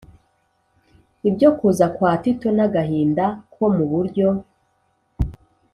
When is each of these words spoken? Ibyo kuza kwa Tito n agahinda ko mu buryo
Ibyo 1.29 1.49
kuza 1.57 1.85
kwa 1.95 2.11
Tito 2.23 2.49
n 2.57 2.59
agahinda 2.65 3.25
ko 3.53 3.63
mu 3.75 3.85
buryo 3.91 4.27